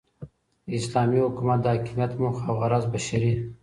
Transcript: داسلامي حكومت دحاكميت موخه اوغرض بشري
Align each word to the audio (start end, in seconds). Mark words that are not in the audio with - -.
داسلامي 0.69 1.19
حكومت 1.27 1.59
دحاكميت 1.65 2.11
موخه 2.21 2.45
اوغرض 2.49 2.85
بشري 2.93 3.33